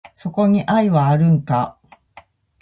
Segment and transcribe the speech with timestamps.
[0.15, 1.77] そこに愛はあるんか？